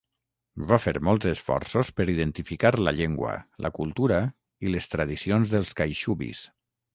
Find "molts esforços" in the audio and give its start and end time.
1.09-1.91